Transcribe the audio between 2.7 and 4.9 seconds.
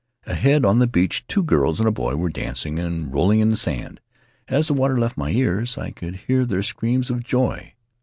and rolling in the sand; as the